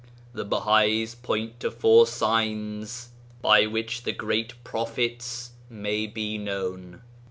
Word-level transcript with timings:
The 0.33 0.43
Bahais 0.43 1.13
point 1.13 1.59
to 1.59 1.69
four 1.69 2.07
signs 2.07 3.09
by 3.43 3.67
which 3.67 4.01
the 4.01 4.13
14 4.13 4.17
Great 4.17 4.63
Prophets 4.63 5.51
may 5.69 6.07
be 6.07 6.39
known. 6.39 7.03